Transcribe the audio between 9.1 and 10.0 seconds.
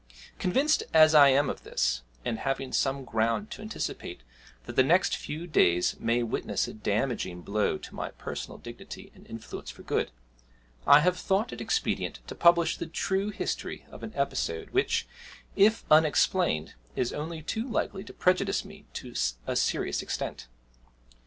and influence for